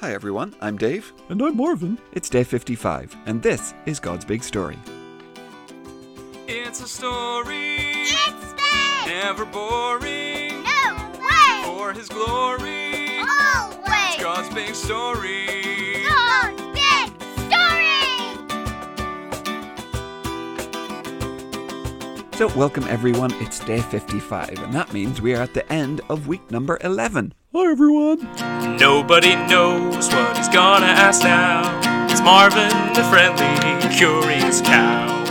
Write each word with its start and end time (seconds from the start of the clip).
Hi 0.00 0.12
everyone, 0.14 0.54
I'm 0.60 0.76
Dave. 0.78 1.12
And 1.28 1.42
I'm 1.42 1.56
Marvin. 1.56 1.98
It's 2.12 2.28
day 2.28 2.44
55, 2.44 3.16
and 3.26 3.42
this 3.42 3.74
is 3.86 3.98
God's 3.98 4.24
Big 4.24 4.42
Story. 4.44 4.78
It's 6.46 6.80
a 6.80 6.88
story, 6.88 7.76
It's 7.78 8.52
big! 8.54 9.06
never 9.06 9.44
boring. 9.44 10.62
No 10.62 11.12
way! 11.20 11.62
For 11.64 11.92
His 11.92 12.08
glory, 12.08 13.18
Always! 13.18 14.14
It's 14.14 14.22
God's 14.22 14.54
big 14.54 14.74
story. 14.74 15.57
So, 22.38 22.46
welcome 22.54 22.84
everyone, 22.84 23.32
it's 23.42 23.58
day 23.58 23.80
55, 23.80 24.62
and 24.62 24.72
that 24.72 24.92
means 24.92 25.20
we 25.20 25.34
are 25.34 25.42
at 25.42 25.54
the 25.54 25.72
end 25.72 26.02
of 26.08 26.28
week 26.28 26.52
number 26.52 26.78
11. 26.84 27.34
Hi, 27.52 27.72
everyone. 27.72 28.20
Nobody 28.78 29.34
knows 29.34 30.08
what 30.08 30.36
he's 30.36 30.46
gonna 30.46 30.86
ask 30.86 31.24
now. 31.24 32.06
It's 32.08 32.20
Marvin, 32.20 32.68
the 32.94 33.02
friendly, 33.10 33.96
curious 33.96 34.60
cow. 34.60 35.24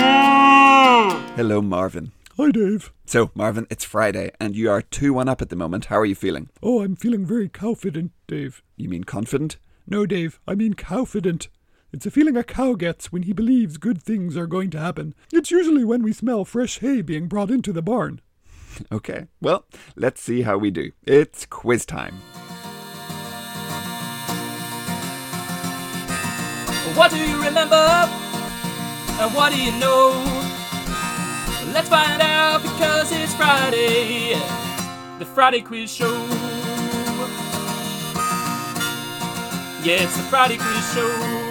Mm. 0.00 1.36
Hello, 1.36 1.60
Marvin. 1.60 2.12
Hi, 2.38 2.50
Dave. 2.50 2.90
So, 3.04 3.30
Marvin, 3.34 3.66
it's 3.68 3.84
Friday, 3.84 4.30
and 4.40 4.56
you 4.56 4.70
are 4.70 4.80
2 4.80 5.12
1 5.12 5.28
up 5.28 5.42
at 5.42 5.50
the 5.50 5.56
moment. 5.56 5.84
How 5.84 5.98
are 5.98 6.06
you 6.06 6.14
feeling? 6.14 6.48
Oh, 6.62 6.82
I'm 6.82 6.96
feeling 6.96 7.26
very 7.26 7.50
confident, 7.50 8.12
Dave. 8.26 8.62
You 8.78 8.88
mean 8.88 9.04
confident? 9.04 9.58
No, 9.86 10.06
Dave, 10.06 10.40
I 10.48 10.54
mean 10.54 10.72
confident. 10.72 11.48
It's 11.94 12.06
a 12.06 12.10
feeling 12.10 12.36
a 12.36 12.42
cow 12.42 12.74
gets 12.74 13.12
when 13.12 13.22
he 13.22 13.32
believes 13.32 13.76
good 13.76 14.02
things 14.02 14.36
are 14.36 14.48
going 14.48 14.68
to 14.70 14.80
happen. 14.80 15.14
It's 15.32 15.52
usually 15.52 15.84
when 15.84 16.02
we 16.02 16.12
smell 16.12 16.44
fresh 16.44 16.80
hay 16.80 17.02
being 17.02 17.28
brought 17.28 17.52
into 17.52 17.72
the 17.72 17.82
barn. 17.82 18.20
Okay, 18.90 19.28
well, 19.40 19.66
let's 19.94 20.20
see 20.20 20.42
how 20.42 20.58
we 20.58 20.72
do. 20.72 20.90
It's 21.04 21.46
quiz 21.46 21.86
time. 21.86 22.14
What 26.96 27.12
do 27.12 27.18
you 27.18 27.36
remember? 27.36 27.76
And 27.76 29.32
what 29.32 29.52
do 29.52 29.62
you 29.62 29.70
know? 29.78 30.10
Let's 31.72 31.88
find 31.88 32.20
out 32.20 32.64
because 32.64 33.12
it's 33.12 33.32
Friday. 33.36 34.34
The 35.20 35.24
Friday 35.24 35.60
Quiz 35.60 35.94
Show. 35.94 36.12
Yeah, 39.84 40.02
it's 40.02 40.16
the 40.16 40.24
Friday 40.24 40.56
Quiz 40.58 40.92
Show. 40.92 41.43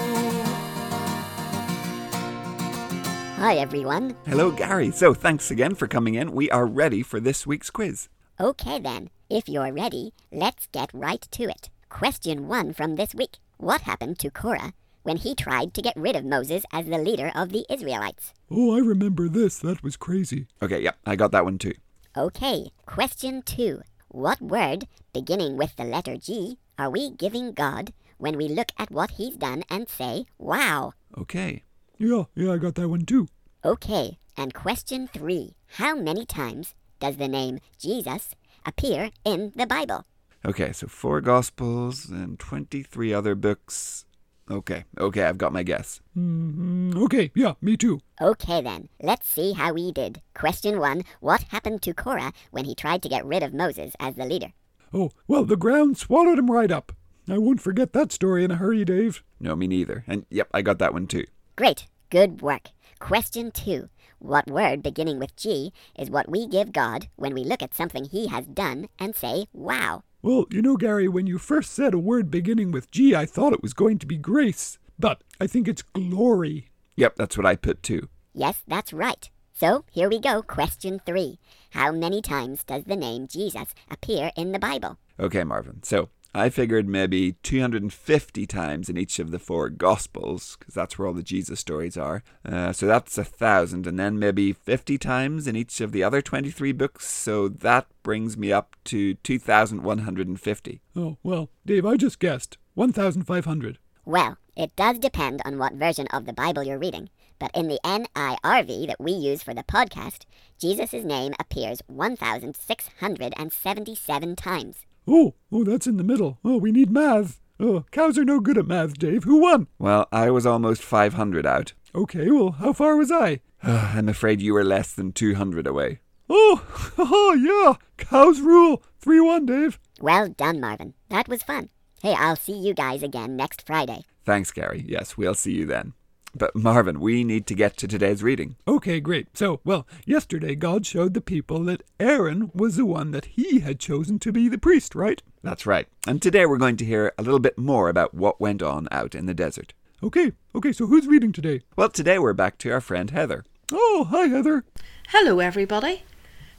Hi 3.44 3.56
everyone. 3.56 4.16
Hello, 4.26 4.52
Gary. 4.52 4.90
So, 4.92 5.14
thanks 5.14 5.52
again 5.52 5.76
for 5.76 5.86
coming 5.86 6.16
in. 6.16 6.32
We 6.32 6.50
are 6.52 6.66
ready 6.66 7.04
for 7.04 7.20
this 7.20 7.46
week's 7.46 7.70
quiz. 7.70 8.08
Okay 8.40 8.80
then, 8.80 9.10
if 9.30 9.50
you're 9.50 9.74
ready, 9.74 10.14
let's 10.32 10.68
get 10.68 10.90
right 10.94 11.22
to 11.32 11.50
it. 11.50 11.70
Question 11.90 12.48
one 12.48 12.72
from 12.72 12.96
this 12.96 13.14
week. 13.14 13.40
What 13.58 13.82
happened 13.82 14.18
to 14.20 14.32
Korah 14.32 14.72
when 15.02 15.18
he 15.18 15.36
tried 15.36 15.74
to 15.74 15.82
get 15.82 15.98
rid 15.98 16.16
of 16.16 16.24
Moses 16.24 16.64
as 16.72 16.86
the 16.86 16.98
leader 16.98 17.34
of 17.36 17.50
the 17.50 17.66
Israelites? 17.70 18.34
Oh, 18.50 18.78
I 18.78 18.80
remember 18.80 19.28
this. 19.28 19.60
That 19.60 19.84
was 19.84 19.98
crazy. 19.98 20.48
Okay, 20.62 20.80
yeah, 20.80 20.94
I 21.06 21.18
got 21.18 21.34
that 21.34 21.44
one 21.44 21.58
too. 21.58 21.74
Okay, 22.16 22.72
question 22.86 23.42
two. 23.42 23.82
What 24.08 24.40
word, 24.42 24.88
beginning 25.12 25.58
with 25.58 25.76
the 25.76 25.84
letter 25.84 26.16
G, 26.16 26.60
are 26.80 26.90
we 26.90 27.10
giving 27.10 27.52
God 27.52 27.92
when 28.18 28.38
we 28.38 28.48
look 28.48 28.72
at 28.78 28.90
what 28.90 29.12
he's 29.12 29.36
done 29.36 29.66
and 29.70 29.90
say, 29.90 30.28
wow? 30.38 30.94
Okay. 31.18 31.64
Yeah, 31.98 32.24
yeah, 32.36 32.52
I 32.52 32.58
got 32.58 32.76
that 32.76 32.90
one 32.90 33.06
too. 33.06 33.28
Okay, 33.64 34.18
and 34.36 34.54
question 34.54 35.08
three. 35.08 35.56
How 35.78 35.96
many 35.96 36.26
times 36.26 36.74
does 37.00 37.18
the 37.18 37.28
name 37.28 37.60
Jesus 37.80 38.36
appear 38.66 39.12
in 39.24 39.54
the 39.56 39.66
Bible? 39.68 40.06
Okay, 40.46 40.74
so 40.74 40.88
four 40.88 41.22
Gospels 41.22 42.10
and 42.10 42.38
23 42.40 43.14
other 43.14 43.36
books. 43.36 44.06
Okay, 44.52 44.84
okay, 45.00 45.24
I've 45.24 45.38
got 45.38 45.54
my 45.54 45.64
guess. 45.64 46.02
Mm, 46.18 46.96
okay, 47.04 47.32
yeah, 47.34 47.54
me 47.62 47.78
too. 47.78 48.02
Okay 48.20 48.62
then, 48.62 48.90
let's 49.02 49.28
see 49.28 49.54
how 49.54 49.72
we 49.72 49.92
did. 49.94 50.22
Question 50.34 50.80
one 50.80 51.04
What 51.22 51.44
happened 51.44 51.82
to 51.84 51.94
Korah 51.94 52.34
when 52.52 52.66
he 52.66 52.76
tried 52.76 53.02
to 53.04 53.10
get 53.10 53.26
rid 53.26 53.44
of 53.44 53.54
Moses 53.54 53.94
as 54.00 54.16
the 54.16 54.26
leader? 54.26 54.52
Oh, 54.94 55.12
well, 55.28 55.46
the 55.46 55.56
ground 55.56 55.98
swallowed 55.98 56.40
him 56.40 56.52
right 56.52 56.72
up. 56.72 56.92
I 57.30 57.38
won't 57.38 57.62
forget 57.62 57.94
that 57.94 58.12
story 58.12 58.44
in 58.44 58.52
a 58.52 58.56
hurry, 58.56 58.84
Dave. 58.84 59.24
No, 59.40 59.56
me 59.56 59.68
neither. 59.68 60.04
And 60.08 60.26
yep, 60.30 60.50
I 60.54 60.62
got 60.62 60.78
that 60.80 60.94
one 60.94 61.08
too. 61.08 61.26
Great, 61.56 61.86
good 62.10 62.42
work. 62.42 62.70
Question 62.98 63.52
two 63.52 63.90
What 64.18 64.50
word 64.50 64.82
beginning 64.82 65.20
with 65.20 65.36
G 65.36 65.72
is 65.98 66.10
what 66.10 66.28
we 66.28 66.48
give 66.48 66.72
God 66.72 67.10
when 67.16 67.36
we 67.36 67.44
look 67.44 67.62
at 67.62 67.76
something 67.76 68.06
he 68.06 68.28
has 68.28 68.48
done 68.48 68.90
and 68.98 69.16
say, 69.16 69.46
wow? 69.54 70.04
Well, 70.24 70.46
you 70.50 70.64
know, 70.64 70.78
Gary, 70.78 71.08
when 71.08 71.28
you 71.28 71.38
first 71.38 71.72
said 71.74 71.94
a 71.94 72.00
word 72.00 72.32
beginning 72.32 72.72
with 72.72 72.90
G, 72.90 73.16
I 73.16 73.28
thought 73.28 73.54
it 73.54 73.62
was 73.62 73.74
going 73.74 74.00
to 74.00 74.08
be 74.08 74.18
grace. 74.18 74.80
But 74.98 75.24
I 75.40 75.46
think 75.46 75.68
it's 75.68 75.84
glory. 75.84 76.70
Yep, 76.96 77.18
that's 77.18 77.38
what 77.38 77.46
I 77.46 77.56
put 77.56 77.84
too. 77.84 78.10
Yes, 78.34 78.64
that's 78.68 78.92
right. 78.92 79.30
So 79.54 79.86
here 79.92 80.10
we 80.10 80.20
go. 80.20 80.42
Question 80.42 81.02
three 81.06 81.38
How 81.72 81.92
many 81.92 82.24
times 82.24 82.64
does 82.64 82.86
the 82.86 82.96
name 82.96 83.28
Jesus 83.28 83.76
appear 83.92 84.32
in 84.36 84.54
the 84.54 84.60
Bible? 84.60 84.98
Okay, 85.20 85.44
Marvin. 85.44 85.84
So 85.84 86.10
I 86.36 86.50
figured 86.50 86.90
maybe 86.90 87.34
250 87.44 88.48
times 88.48 88.90
in 88.90 88.98
each 88.98 89.20
of 89.20 89.30
the 89.30 89.38
four 89.38 89.70
Gospels, 89.70 90.58
because 90.58 90.74
that's 90.74 90.98
where 90.98 91.08
all 91.08 91.14
the 91.14 91.22
Jesus 91.22 91.60
stories 91.60 91.96
are. 91.96 92.24
Uh, 92.44 92.74
so 92.74 92.88
that's 92.88 93.20
a 93.20 93.24
thousand, 93.24 93.86
and 93.86 94.00
then 94.00 94.18
maybe 94.18 94.52
50 94.52 94.98
times 94.98 95.48
in 95.48 95.56
each 95.56 95.80
of 95.80 95.92
the 95.92 96.04
other 96.04 96.24
23 96.24 96.72
books. 96.72 97.08
So 97.08 97.48
that 97.48 97.86
brings 98.02 98.36
me 98.36 98.52
up 98.52 98.76
to 98.86 99.14
2,150. 99.14 100.82
Oh, 100.96 101.18
well, 101.22 101.52
Dave, 101.68 101.86
I 101.86 101.98
just 101.98 102.18
guessed. 102.18 102.58
1,500. 102.74 103.78
Well, 104.04 104.40
it 104.58 104.76
does 104.76 104.98
depend 104.98 105.44
on 105.46 105.60
what 105.60 105.74
version 105.74 106.08
of 106.08 106.26
the 106.26 106.34
Bible 106.34 106.64
you're 106.64 106.80
reading, 106.80 107.12
but 107.38 107.56
in 107.56 107.68
the 107.68 107.80
NIRV 107.84 108.88
that 108.88 109.00
we 109.00 109.12
use 109.12 109.44
for 109.44 109.54
the 109.54 109.64
podcast, 109.64 110.26
Jesus' 110.60 110.94
name 110.94 111.36
appears 111.40 111.84
1,677 111.88 114.36
times. 114.36 114.86
Oh, 115.08 115.36
oh, 115.52 115.64
that's 115.64 115.88
in 115.88 115.98
the 115.98 116.04
middle. 116.04 116.40
Oh, 116.44 116.58
we 116.58 116.72
need 116.72 116.92
math. 116.92 117.40
Oh, 117.60 117.86
cows 117.92 118.18
are 118.18 118.26
no 118.26 118.40
good 118.40 118.58
at 118.58 118.68
math, 118.68 118.98
Dave. 118.98 119.24
Who 119.24 119.38
won? 119.38 119.68
Well, 119.80 120.08
I 120.12 120.30
was 120.30 120.46
almost 120.46 120.82
500 120.84 121.46
out. 121.46 121.74
Okay, 121.96 122.30
well, 122.32 122.52
how 122.52 122.74
far 122.74 122.96
was 122.96 123.12
I? 123.12 123.42
I'm 123.64 124.10
afraid 124.10 124.42
you 124.42 124.54
were 124.54 124.64
less 124.64 124.94
than 124.94 125.12
200 125.12 125.68
away. 125.68 126.00
Oh, 126.30 126.64
haha, 126.98 127.34
yeah. 127.34 127.76
Cows 127.98 128.40
rule. 128.42 128.82
3 129.00 129.20
1, 129.20 129.46
Dave. 129.46 129.80
Well 130.00 130.30
done, 130.30 130.60
Marvin. 130.60 130.94
That 131.10 131.28
was 131.28 131.44
fun. 131.44 131.70
Hey, 132.02 132.14
I'll 132.14 132.36
see 132.36 132.58
you 132.58 132.74
guys 132.74 133.04
again 133.04 133.36
next 133.36 133.66
Friday. 133.66 134.04
Thanks, 134.26 134.52
Gary. 134.52 134.84
Yes, 134.88 135.18
we'll 135.18 135.36
see 135.36 135.54
you 135.54 135.66
then. 135.66 135.94
But 136.36 136.56
Marvin, 136.56 137.00
we 137.00 137.24
need 137.24 137.46
to 137.48 137.56
get 137.56 137.78
to 137.78 137.88
today's 137.88 138.24
reading. 138.24 138.56
Okay, 138.68 139.00
great. 139.00 139.28
So, 139.38 139.60
well, 139.64 139.86
yesterday 140.06 140.56
God 140.56 140.86
showed 140.86 141.14
the 141.14 141.22
people 141.22 141.64
that 141.66 141.84
Aaron 142.00 142.50
was 142.56 142.76
the 142.76 142.86
one 142.86 143.12
that 143.12 143.26
he 143.26 143.60
had 143.60 143.80
chosen 143.80 144.18
to 144.20 144.32
be 144.32 144.50
the 144.50 144.58
priest, 144.58 144.96
right? 144.96 145.22
That's 145.44 145.68
right. 145.68 145.88
And 146.08 146.22
today 146.22 146.46
we're 146.48 146.58
going 146.58 146.78
to 146.78 146.86
hear 146.86 147.14
a 147.18 147.24
little 147.24 147.40
bit 147.40 147.58
more 147.58 147.88
about 147.88 148.16
what 148.16 148.42
went 148.42 148.64
on 148.64 148.88
out 148.92 149.14
in 149.14 149.28
the 149.28 149.36
desert. 149.36 149.74
Okay, 150.02 150.32
okay, 150.56 150.72
so 150.74 150.88
who's 150.88 151.06
reading 151.08 151.32
today? 151.32 151.62
Well, 151.76 151.90
today 151.90 152.18
we're 152.18 152.34
back 152.34 152.58
to 152.60 152.72
our 152.72 152.82
friend 152.82 153.12
Heather. 153.12 153.46
Oh, 153.72 154.08
hi, 154.10 154.26
Heather. 154.26 154.64
Hello, 155.10 155.40
everybody. 155.40 156.04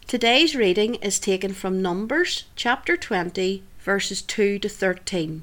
Today's 0.06 0.54
reading 0.54 0.94
is 0.96 1.18
taken 1.18 1.52
from 1.52 1.82
Numbers 1.82 2.44
chapter 2.54 2.96
20, 2.96 3.64
verses 3.80 4.22
2 4.22 4.60
to 4.60 4.68
13. 4.68 5.42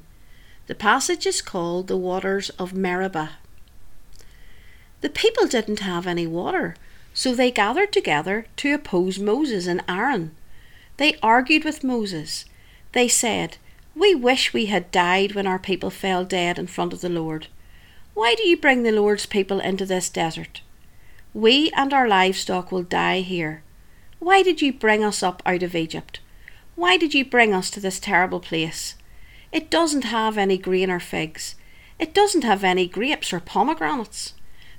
The 0.68 0.74
passage 0.74 1.26
is 1.26 1.42
called 1.42 1.88
The 1.88 1.96
Waters 1.96 2.48
of 2.50 2.72
Meribah. 2.72 3.32
The 5.02 5.10
people 5.10 5.48
didn't 5.48 5.80
have 5.80 6.06
any 6.06 6.28
water, 6.28 6.76
so 7.12 7.34
they 7.34 7.50
gathered 7.50 7.92
together 7.92 8.46
to 8.56 8.72
oppose 8.72 9.18
Moses 9.18 9.66
and 9.66 9.82
Aaron. 9.88 10.34
They 10.96 11.16
argued 11.22 11.64
with 11.64 11.82
Moses. 11.82 12.44
They 12.92 13.08
said, 13.08 13.56
We 13.96 14.14
wish 14.14 14.54
we 14.54 14.66
had 14.66 14.92
died 14.92 15.34
when 15.34 15.46
our 15.46 15.58
people 15.58 15.90
fell 15.90 16.24
dead 16.24 16.56
in 16.56 16.68
front 16.68 16.92
of 16.92 17.00
the 17.00 17.08
Lord. 17.08 17.48
Why 18.14 18.36
do 18.36 18.46
you 18.46 18.56
bring 18.56 18.84
the 18.84 18.92
Lord's 18.92 19.26
people 19.26 19.58
into 19.58 19.84
this 19.84 20.08
desert? 20.08 20.62
We 21.34 21.72
and 21.76 21.92
our 21.92 22.06
livestock 22.06 22.70
will 22.70 22.84
die 22.84 23.22
here. 23.22 23.64
Why 24.20 24.42
did 24.42 24.62
you 24.62 24.72
bring 24.72 25.02
us 25.02 25.20
up 25.20 25.42
out 25.44 25.64
of 25.64 25.74
Egypt? 25.74 26.20
Why 26.76 26.96
did 26.96 27.12
you 27.12 27.24
bring 27.24 27.52
us 27.52 27.70
to 27.70 27.80
this 27.80 27.98
terrible 27.98 28.38
place? 28.38 28.94
It 29.50 29.68
doesn't 29.68 30.04
have 30.04 30.38
any 30.38 30.58
grain 30.58 30.90
or 30.90 31.00
figs. 31.00 31.56
It 31.98 32.14
doesn't 32.14 32.44
have 32.44 32.62
any 32.62 32.86
grapes 32.86 33.32
or 33.32 33.40
pomegranates. 33.40 34.34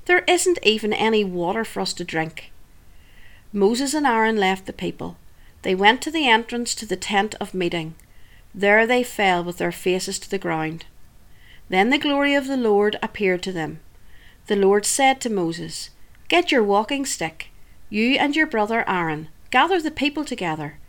There 0.05 0.23
isn't 0.27 0.59
even 0.63 0.91
any 0.93 1.23
water 1.23 1.63
for 1.63 1.79
us 1.79 1.93
to 1.93 2.03
drink. 2.03 2.51
Moses 3.53 3.93
and 3.93 4.05
Aaron 4.05 4.35
left 4.35 4.65
the 4.65 4.73
people. 4.73 5.17
They 5.61 5.75
went 5.75 6.01
to 6.01 6.11
the 6.11 6.27
entrance 6.27 6.75
to 6.75 6.85
the 6.85 6.97
tent 6.97 7.35
of 7.39 7.53
meeting. 7.53 7.95
There 8.53 8.85
they 8.85 9.03
fell 9.03 9.43
with 9.43 9.59
their 9.59 9.71
faces 9.71 10.19
to 10.19 10.29
the 10.29 10.37
ground. 10.37 10.85
Then 11.69 11.89
the 11.89 11.97
glory 11.97 12.35
of 12.35 12.47
the 12.47 12.57
Lord 12.57 12.97
appeared 13.01 13.41
to 13.43 13.51
them. 13.51 13.79
The 14.47 14.57
Lord 14.57 14.85
said 14.85 15.21
to 15.21 15.29
Moses, 15.29 15.89
Get 16.27 16.51
your 16.51 16.63
walking 16.63 17.05
stick, 17.05 17.49
you 17.89 18.17
and 18.19 18.35
your 18.35 18.47
brother 18.47 18.83
Aaron, 18.87 19.29
gather 19.51 19.81
the 19.81 19.91
people 19.91 20.25
together. 20.25 20.79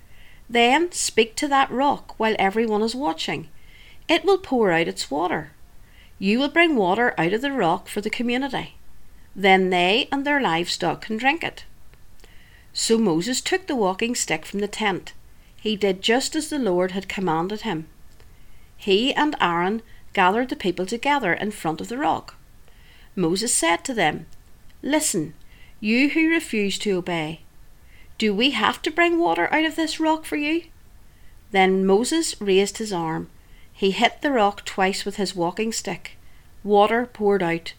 Then 0.50 0.90
speak 0.90 1.36
to 1.36 1.48
that 1.48 1.70
rock 1.70 2.14
while 2.18 2.34
everyone 2.38 2.82
is 2.82 2.96
watching. 2.96 3.48
It 4.08 4.24
will 4.24 4.38
pour 4.38 4.72
out 4.72 4.88
its 4.88 5.10
water. 5.10 5.52
You 6.18 6.38
will 6.38 6.48
bring 6.48 6.76
water 6.76 7.14
out 7.16 7.32
of 7.32 7.42
the 7.42 7.52
rock 7.52 7.88
for 7.88 8.00
the 8.00 8.10
community. 8.10 8.74
Then 9.36 9.70
they 9.70 10.08
and 10.12 10.24
their 10.24 10.40
livestock 10.40 11.02
can 11.02 11.16
drink 11.16 11.42
it. 11.42 11.64
So 12.72 12.98
Moses 12.98 13.40
took 13.40 13.66
the 13.66 13.76
walking 13.76 14.14
stick 14.14 14.44
from 14.44 14.60
the 14.60 14.68
tent. 14.68 15.12
He 15.60 15.76
did 15.76 16.02
just 16.02 16.36
as 16.36 16.50
the 16.50 16.58
Lord 16.58 16.90
had 16.90 17.08
commanded 17.08 17.62
him. 17.62 17.86
He 18.76 19.14
and 19.14 19.34
Aaron 19.40 19.82
gathered 20.12 20.48
the 20.48 20.56
people 20.56 20.86
together 20.86 21.32
in 21.32 21.50
front 21.50 21.80
of 21.80 21.88
the 21.88 21.98
rock. 21.98 22.36
Moses 23.16 23.54
said 23.54 23.84
to 23.84 23.94
them, 23.94 24.26
Listen, 24.82 25.34
you 25.80 26.10
who 26.10 26.28
refuse 26.28 26.78
to 26.80 26.92
obey, 26.92 27.40
do 28.18 28.34
we 28.34 28.50
have 28.50 28.80
to 28.82 28.90
bring 28.90 29.18
water 29.18 29.52
out 29.52 29.64
of 29.64 29.76
this 29.76 29.98
rock 29.98 30.24
for 30.24 30.36
you? 30.36 30.64
Then 31.50 31.86
Moses 31.86 32.40
raised 32.40 32.78
his 32.78 32.92
arm. 32.92 33.30
He 33.72 33.90
hit 33.90 34.22
the 34.22 34.30
rock 34.30 34.64
twice 34.64 35.04
with 35.04 35.16
his 35.16 35.34
walking 35.34 35.72
stick. 35.72 36.16
Water 36.62 37.06
poured 37.06 37.42
out, 37.42 37.74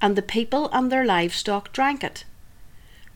and 0.00 0.16
the 0.16 0.22
people 0.22 0.68
and 0.72 0.90
their 0.90 1.04
livestock 1.04 1.72
drank 1.72 2.04
it. 2.04 2.24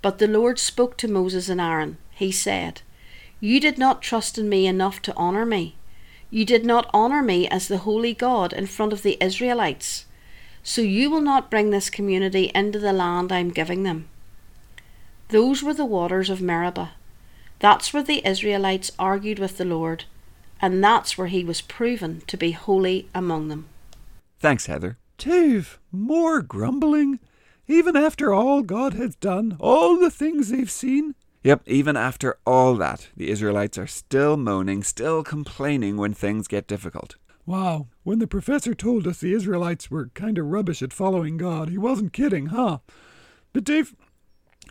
But 0.02 0.18
the 0.18 0.26
Lord 0.26 0.58
spoke 0.58 0.96
to 0.98 1.08
Moses 1.08 1.48
and 1.48 1.60
Aaron. 1.60 1.98
He 2.12 2.32
said, 2.32 2.82
You 3.38 3.60
did 3.60 3.78
not 3.78 4.02
trust 4.02 4.38
in 4.38 4.48
me 4.48 4.66
enough 4.66 5.02
to 5.02 5.16
honour 5.16 5.44
me. 5.44 5.76
You 6.30 6.44
did 6.44 6.64
not 6.64 6.88
honour 6.94 7.22
me 7.22 7.48
as 7.48 7.68
the 7.68 7.78
holy 7.78 8.14
God 8.14 8.52
in 8.52 8.66
front 8.66 8.92
of 8.92 9.02
the 9.02 9.18
Israelites. 9.20 10.06
So 10.62 10.80
you 10.80 11.10
will 11.10 11.20
not 11.20 11.50
bring 11.50 11.70
this 11.70 11.90
community 11.90 12.50
into 12.54 12.78
the 12.78 12.92
land 12.92 13.32
I 13.32 13.38
am 13.38 13.50
giving 13.50 13.82
them. 13.82 14.08
Those 15.28 15.62
were 15.62 15.74
the 15.74 15.84
waters 15.84 16.30
of 16.30 16.40
Meribah. 16.40 16.92
That's 17.58 17.92
where 17.92 18.02
the 18.02 18.26
Israelites 18.26 18.90
argued 18.98 19.38
with 19.38 19.58
the 19.58 19.64
Lord, 19.64 20.04
and 20.60 20.82
that's 20.82 21.16
where 21.16 21.26
he 21.26 21.44
was 21.44 21.60
proven 21.60 22.22
to 22.26 22.36
be 22.36 22.52
holy 22.52 23.08
among 23.14 23.48
them. 23.48 23.66
Thanks, 24.40 24.66
Heather. 24.66 24.96
Dave, 25.20 25.78
more 25.92 26.40
grumbling? 26.40 27.20
Even 27.68 27.94
after 27.94 28.32
all 28.32 28.62
God 28.62 28.94
has 28.94 29.14
done, 29.16 29.54
all 29.60 29.98
the 29.98 30.10
things 30.10 30.48
they've 30.48 30.70
seen? 30.70 31.14
Yep, 31.44 31.64
even 31.66 31.94
after 31.94 32.38
all 32.46 32.74
that, 32.76 33.10
the 33.14 33.28
Israelites 33.28 33.76
are 33.76 33.86
still 33.86 34.38
moaning, 34.38 34.82
still 34.82 35.22
complaining 35.22 35.98
when 35.98 36.14
things 36.14 36.48
get 36.48 36.66
difficult. 36.66 37.16
Wow, 37.44 37.88
when 38.02 38.18
the 38.18 38.26
professor 38.26 38.74
told 38.74 39.06
us 39.06 39.18
the 39.18 39.34
Israelites 39.34 39.90
were 39.90 40.10
kind 40.14 40.38
of 40.38 40.46
rubbish 40.46 40.80
at 40.80 40.94
following 40.94 41.36
God, 41.36 41.68
he 41.68 41.76
wasn't 41.76 42.14
kidding, 42.14 42.46
huh? 42.46 42.78
But 43.52 43.64
Dave, 43.64 43.94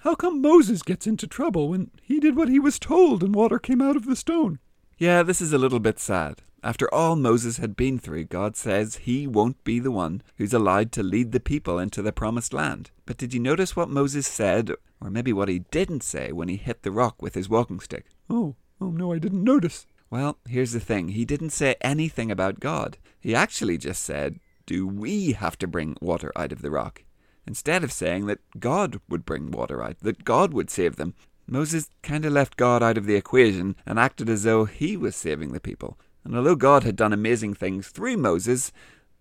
how 0.01 0.15
come 0.15 0.41
Moses 0.41 0.81
gets 0.81 1.05
into 1.05 1.27
trouble 1.27 1.69
when 1.69 1.91
he 2.01 2.19
did 2.19 2.35
what 2.35 2.49
he 2.49 2.59
was 2.59 2.79
told 2.79 3.21
and 3.21 3.35
water 3.35 3.59
came 3.59 3.83
out 3.83 3.95
of 3.95 4.07
the 4.07 4.15
stone? 4.15 4.57
Yeah, 4.99 5.23
this 5.23 5.39
is 5.39 5.53
a 5.53 5.57
little 5.57 5.79
bit 5.79 5.97
sad. 5.97 6.41
After 6.61 6.93
all 6.93 7.15
Moses 7.15 7.55
had 7.55 7.77
been 7.77 7.99
through, 7.99 8.25
God 8.25 8.57
says 8.57 8.97
he 8.97 9.27
won't 9.27 9.63
be 9.63 9.79
the 9.79 9.91
one 9.91 10.21
who's 10.35 10.53
allowed 10.53 10.91
to 10.91 11.03
lead 11.03 11.31
the 11.31 11.39
people 11.39 11.79
into 11.79 12.01
the 12.01 12.11
promised 12.11 12.53
land. 12.53 12.91
But 13.05 13.15
did 13.15 13.33
you 13.33 13.39
notice 13.39 13.77
what 13.77 13.87
Moses 13.87 14.27
said, 14.27 14.71
or 14.99 15.09
maybe 15.09 15.31
what 15.31 15.47
he 15.47 15.59
didn't 15.59 16.03
say 16.03 16.33
when 16.33 16.49
he 16.49 16.57
hit 16.57 16.83
the 16.83 16.91
rock 16.91 17.21
with 17.21 17.33
his 17.33 17.47
walking 17.47 17.79
stick? 17.79 18.07
Oh, 18.29 18.57
oh 18.81 18.89
no, 18.89 19.13
I 19.13 19.19
didn't 19.19 19.41
notice. 19.41 19.87
Well, 20.09 20.37
here's 20.45 20.73
the 20.73 20.81
thing 20.81 21.07
he 21.07 21.23
didn't 21.23 21.51
say 21.51 21.75
anything 21.79 22.29
about 22.29 22.59
God. 22.59 22.97
He 23.21 23.33
actually 23.33 23.77
just 23.77 24.03
said, 24.03 24.41
Do 24.65 24.85
we 24.85 25.31
have 25.31 25.57
to 25.59 25.67
bring 25.67 25.95
water 26.01 26.33
out 26.35 26.51
of 26.51 26.61
the 26.61 26.71
rock? 26.71 27.05
Instead 27.47 27.85
of 27.85 27.93
saying 27.93 28.25
that 28.25 28.41
God 28.59 28.99
would 29.07 29.25
bring 29.25 29.49
water 29.49 29.81
out, 29.81 29.95
that 30.01 30.25
God 30.25 30.53
would 30.53 30.69
save 30.69 30.97
them. 30.97 31.13
Moses 31.51 31.89
kind 32.03 32.25
of 32.25 32.33
left 32.33 32.57
God 32.57 32.83
out 32.83 32.97
of 32.97 33.05
the 33.05 33.15
equation 33.15 33.75
and 33.85 33.97
acted 33.97 34.29
as 34.29 34.43
though 34.43 34.65
he 34.65 34.95
was 34.95 35.15
saving 35.15 35.51
the 35.51 35.59
people. 35.59 35.97
And 36.23 36.35
although 36.35 36.55
God 36.55 36.83
had 36.83 36.95
done 36.95 37.11
amazing 37.11 37.55
things 37.55 37.87
through 37.87 38.17
Moses, 38.17 38.71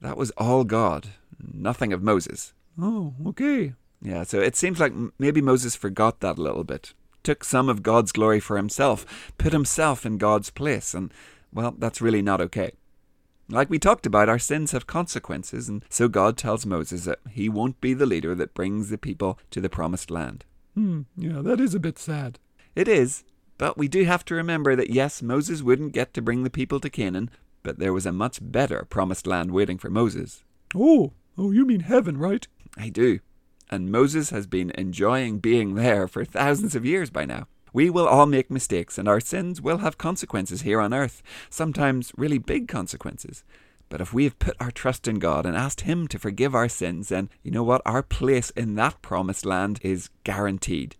that 0.00 0.16
was 0.16 0.30
all 0.32 0.64
God, 0.64 1.08
nothing 1.40 1.92
of 1.92 2.02
Moses. 2.02 2.52
Oh, 2.78 3.14
okay. 3.26 3.72
Yeah, 4.02 4.24
so 4.24 4.40
it 4.40 4.56
seems 4.56 4.78
like 4.78 4.92
maybe 5.18 5.40
Moses 5.40 5.74
forgot 5.74 6.20
that 6.20 6.38
a 6.38 6.42
little 6.42 6.64
bit. 6.64 6.92
Took 7.22 7.44
some 7.44 7.68
of 7.68 7.82
God's 7.82 8.12
glory 8.12 8.40
for 8.40 8.56
himself, 8.56 9.32
put 9.38 9.52
himself 9.52 10.04
in 10.04 10.18
God's 10.18 10.50
place, 10.50 10.94
and, 10.94 11.12
well, 11.52 11.74
that's 11.76 12.00
really 12.00 12.22
not 12.22 12.40
okay. 12.40 12.72
Like 13.48 13.70
we 13.70 13.78
talked 13.78 14.04
about, 14.04 14.28
our 14.28 14.38
sins 14.38 14.72
have 14.72 14.86
consequences, 14.86 15.68
and 15.68 15.82
so 15.88 16.08
God 16.08 16.36
tells 16.36 16.66
Moses 16.66 17.06
that 17.06 17.20
he 17.30 17.48
won't 17.48 17.80
be 17.80 17.94
the 17.94 18.06
leader 18.06 18.34
that 18.34 18.54
brings 18.54 18.90
the 18.90 18.98
people 18.98 19.38
to 19.50 19.60
the 19.60 19.70
promised 19.70 20.10
land. 20.10 20.44
Hmm, 20.78 21.00
yeah, 21.16 21.40
that 21.42 21.58
is 21.58 21.74
a 21.74 21.80
bit 21.80 21.98
sad. 21.98 22.38
It 22.76 22.86
is, 22.86 23.24
but 23.58 23.76
we 23.76 23.88
do 23.88 24.04
have 24.04 24.24
to 24.26 24.36
remember 24.36 24.76
that 24.76 24.90
yes, 24.90 25.20
Moses 25.20 25.60
wouldn't 25.60 25.92
get 25.92 26.14
to 26.14 26.22
bring 26.22 26.44
the 26.44 26.50
people 26.50 26.78
to 26.78 26.88
Canaan, 26.88 27.30
but 27.64 27.80
there 27.80 27.92
was 27.92 28.06
a 28.06 28.12
much 28.12 28.38
better 28.40 28.86
promised 28.88 29.26
land 29.26 29.50
waiting 29.50 29.76
for 29.76 29.90
Moses. 29.90 30.44
Oh, 30.76 31.14
oh, 31.36 31.50
you 31.50 31.66
mean 31.66 31.80
heaven, 31.80 32.16
right? 32.16 32.46
I 32.76 32.90
do. 32.90 33.18
And 33.68 33.90
Moses 33.90 34.30
has 34.30 34.46
been 34.46 34.70
enjoying 34.78 35.40
being 35.40 35.74
there 35.74 36.06
for 36.06 36.24
thousands 36.24 36.76
of 36.76 36.86
years 36.86 37.10
by 37.10 37.24
now. 37.24 37.48
We 37.72 37.90
will 37.90 38.06
all 38.06 38.26
make 38.26 38.48
mistakes, 38.48 38.98
and 38.98 39.08
our 39.08 39.18
sins 39.18 39.60
will 39.60 39.78
have 39.78 39.98
consequences 39.98 40.62
here 40.62 40.80
on 40.80 40.94
earth, 40.94 41.24
sometimes 41.50 42.12
really 42.16 42.38
big 42.38 42.68
consequences. 42.68 43.42
But 43.88 44.00
if 44.00 44.12
we 44.12 44.24
have 44.24 44.38
put 44.38 44.56
our 44.60 44.70
trust 44.70 45.08
in 45.08 45.18
God 45.18 45.46
and 45.46 45.56
asked 45.56 45.82
Him 45.82 46.08
to 46.08 46.18
forgive 46.18 46.54
our 46.54 46.68
sins, 46.68 47.08
then 47.08 47.30
you 47.42 47.50
know 47.50 47.62
what? 47.62 47.82
Our 47.86 48.02
place 48.02 48.50
in 48.50 48.74
that 48.74 49.00
promised 49.02 49.46
land 49.46 49.78
is 49.82 50.10
guaranteed. 50.24 50.96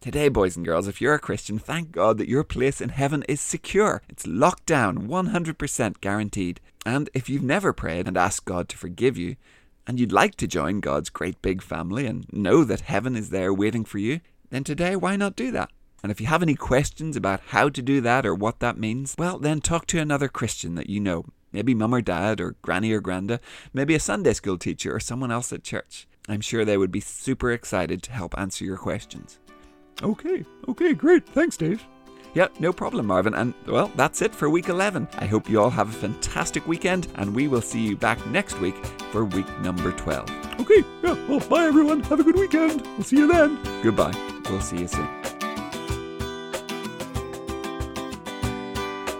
Today, 0.00 0.30
boys 0.30 0.56
and 0.56 0.64
girls, 0.64 0.88
if 0.88 1.00
you're 1.00 1.14
a 1.14 1.18
Christian, 1.18 1.58
thank 1.58 1.92
God 1.92 2.16
that 2.18 2.28
your 2.28 2.44
place 2.44 2.80
in 2.80 2.88
heaven 2.88 3.22
is 3.28 3.40
secure. 3.40 4.00
It's 4.08 4.26
locked 4.26 4.64
down, 4.64 5.08
100% 5.08 6.00
guaranteed. 6.00 6.60
And 6.86 7.10
if 7.12 7.28
you've 7.28 7.42
never 7.42 7.74
prayed 7.74 8.08
and 8.08 8.16
asked 8.16 8.46
God 8.46 8.70
to 8.70 8.78
forgive 8.78 9.18
you, 9.18 9.36
and 9.86 10.00
you'd 10.00 10.12
like 10.12 10.36
to 10.36 10.46
join 10.46 10.80
God's 10.80 11.10
great 11.10 11.42
big 11.42 11.60
family 11.60 12.06
and 12.06 12.24
know 12.32 12.64
that 12.64 12.82
heaven 12.82 13.16
is 13.16 13.30
there 13.30 13.52
waiting 13.52 13.84
for 13.84 13.98
you, 13.98 14.20
then 14.48 14.64
today, 14.64 14.96
why 14.96 15.16
not 15.16 15.36
do 15.36 15.50
that? 15.50 15.70
And 16.02 16.10
if 16.10 16.20
you 16.20 16.28
have 16.28 16.42
any 16.42 16.54
questions 16.54 17.14
about 17.14 17.40
how 17.48 17.68
to 17.68 17.82
do 17.82 18.00
that 18.00 18.24
or 18.24 18.34
what 18.34 18.60
that 18.60 18.78
means, 18.78 19.14
well, 19.18 19.38
then 19.38 19.60
talk 19.60 19.86
to 19.88 19.98
another 19.98 20.28
Christian 20.28 20.76
that 20.76 20.88
you 20.88 21.00
know. 21.00 21.26
Maybe 21.52 21.74
mum 21.74 21.94
or 21.94 22.00
dad 22.00 22.40
or 22.40 22.56
granny 22.62 22.92
or 22.92 23.00
granda, 23.00 23.40
maybe 23.72 23.94
a 23.94 24.00
Sunday 24.00 24.32
school 24.32 24.58
teacher 24.58 24.94
or 24.94 25.00
someone 25.00 25.30
else 25.32 25.52
at 25.52 25.64
church. 25.64 26.06
I'm 26.28 26.40
sure 26.40 26.64
they 26.64 26.76
would 26.76 26.92
be 26.92 27.00
super 27.00 27.50
excited 27.50 28.02
to 28.04 28.12
help 28.12 28.38
answer 28.38 28.64
your 28.64 28.76
questions. 28.76 29.38
Okay, 30.02 30.44
okay, 30.68 30.94
great. 30.94 31.26
Thanks, 31.28 31.56
Dave. 31.56 31.84
Yeah, 32.34 32.48
no 32.60 32.72
problem, 32.72 33.06
Marvin. 33.06 33.34
And 33.34 33.54
well, 33.66 33.90
that's 33.96 34.22
it 34.22 34.34
for 34.34 34.48
week 34.48 34.68
11. 34.68 35.08
I 35.18 35.26
hope 35.26 35.50
you 35.50 35.60
all 35.60 35.70
have 35.70 35.88
a 35.88 35.98
fantastic 35.98 36.66
weekend, 36.66 37.08
and 37.16 37.34
we 37.34 37.48
will 37.48 37.60
see 37.62 37.80
you 37.80 37.96
back 37.96 38.24
next 38.28 38.60
week 38.60 38.76
for 39.10 39.24
week 39.24 39.48
number 39.60 39.92
12. 39.92 40.30
Okay, 40.60 40.84
yeah, 41.02 41.16
well, 41.28 41.40
bye 41.40 41.64
everyone. 41.64 42.02
Have 42.04 42.20
a 42.20 42.24
good 42.24 42.36
weekend. 42.36 42.82
We'll 42.82 43.02
see 43.02 43.16
you 43.18 43.26
then. 43.26 43.58
Goodbye. 43.82 44.14
We'll 44.48 44.60
see 44.60 44.78
you 44.78 44.88
soon. 44.88 45.19